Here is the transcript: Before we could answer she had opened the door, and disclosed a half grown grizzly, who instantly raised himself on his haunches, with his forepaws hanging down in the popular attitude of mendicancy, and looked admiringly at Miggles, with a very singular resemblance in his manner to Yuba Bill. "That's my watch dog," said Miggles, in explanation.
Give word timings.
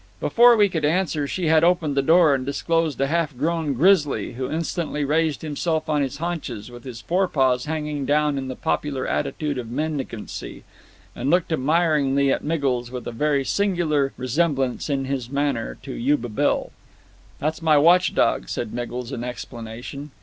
Before 0.19 0.57
we 0.57 0.67
could 0.67 0.83
answer 0.83 1.27
she 1.27 1.45
had 1.45 1.63
opened 1.63 1.95
the 1.95 2.01
door, 2.01 2.33
and 2.33 2.43
disclosed 2.43 2.99
a 2.99 3.05
half 3.05 3.37
grown 3.37 3.75
grizzly, 3.75 4.31
who 4.33 4.49
instantly 4.49 5.05
raised 5.05 5.43
himself 5.43 5.87
on 5.87 6.01
his 6.01 6.17
haunches, 6.17 6.71
with 6.71 6.85
his 6.85 7.01
forepaws 7.01 7.65
hanging 7.65 8.07
down 8.07 8.39
in 8.39 8.47
the 8.47 8.55
popular 8.55 9.07
attitude 9.07 9.59
of 9.59 9.69
mendicancy, 9.69 10.63
and 11.15 11.29
looked 11.29 11.53
admiringly 11.53 12.31
at 12.33 12.43
Miggles, 12.43 12.89
with 12.89 13.05
a 13.05 13.11
very 13.11 13.45
singular 13.45 14.11
resemblance 14.17 14.89
in 14.89 15.05
his 15.05 15.29
manner 15.29 15.77
to 15.83 15.93
Yuba 15.93 16.29
Bill. 16.29 16.71
"That's 17.37 17.61
my 17.61 17.77
watch 17.77 18.15
dog," 18.15 18.49
said 18.49 18.73
Miggles, 18.73 19.11
in 19.11 19.23
explanation. 19.23 20.09